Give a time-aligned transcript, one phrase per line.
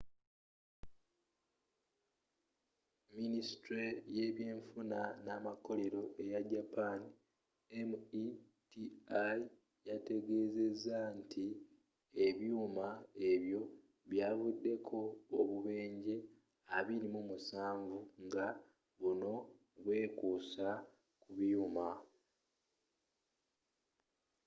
[3.17, 3.85] minisitule
[4.15, 6.99] y’ebyenfuna n’amakolero eya japan
[7.89, 8.25] meti
[9.89, 11.45] yategezezza nti
[12.27, 12.87] ebyuma
[13.31, 13.61] ebyo
[14.09, 14.97] byavuddeko
[15.39, 16.15] obubenjje
[16.79, 18.47] 27 nga
[19.01, 19.35] buno
[19.83, 20.67] bwekuusa
[21.21, 21.87] ku byuma